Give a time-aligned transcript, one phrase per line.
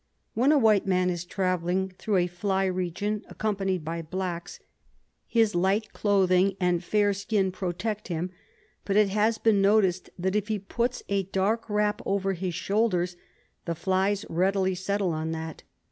[0.33, 4.59] When a white man is travelling through a fly region accompanied by blacks,
[5.27, 8.31] his light cloth ing and fair skin protect him,
[8.83, 13.15] but it has been noticed that if he puts a dark wrap over his shoulders
[13.65, 15.61] the flies readily settle on that.